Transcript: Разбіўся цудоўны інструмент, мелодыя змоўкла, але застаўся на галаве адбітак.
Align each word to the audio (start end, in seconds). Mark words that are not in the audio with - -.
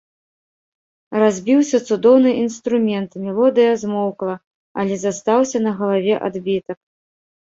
Разбіўся 1.23 1.77
цудоўны 1.89 2.31
інструмент, 2.43 3.11
мелодыя 3.25 3.71
змоўкла, 3.83 4.35
але 4.85 4.97
застаўся 5.01 5.57
на 5.69 5.77
галаве 5.83 6.15
адбітак. 6.29 6.79